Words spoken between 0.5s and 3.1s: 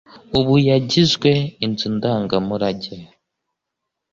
yagizwe inzu ndangamurage